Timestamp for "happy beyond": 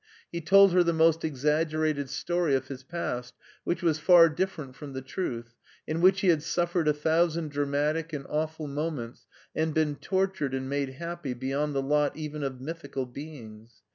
10.93-11.75